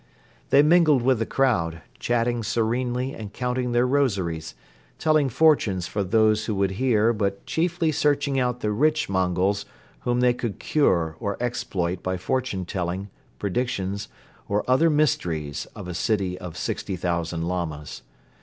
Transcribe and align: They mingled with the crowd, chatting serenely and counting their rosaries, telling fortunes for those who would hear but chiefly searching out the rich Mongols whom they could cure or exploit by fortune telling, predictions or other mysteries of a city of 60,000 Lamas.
They 0.49 0.63
mingled 0.63 1.03
with 1.03 1.19
the 1.19 1.27
crowd, 1.27 1.83
chatting 1.99 2.41
serenely 2.41 3.13
and 3.13 3.31
counting 3.31 3.71
their 3.71 3.85
rosaries, 3.85 4.55
telling 4.97 5.29
fortunes 5.29 5.85
for 5.85 6.03
those 6.03 6.45
who 6.47 6.55
would 6.55 6.71
hear 6.81 7.13
but 7.13 7.45
chiefly 7.45 7.91
searching 7.91 8.39
out 8.39 8.61
the 8.61 8.71
rich 8.71 9.09
Mongols 9.09 9.63
whom 9.99 10.19
they 10.19 10.33
could 10.33 10.57
cure 10.57 11.17
or 11.19 11.37
exploit 11.39 12.01
by 12.01 12.17
fortune 12.17 12.65
telling, 12.65 13.11
predictions 13.37 14.07
or 14.49 14.67
other 14.67 14.89
mysteries 14.89 15.67
of 15.75 15.87
a 15.87 15.93
city 15.93 16.35
of 16.35 16.57
60,000 16.57 17.47
Lamas. 17.47 18.01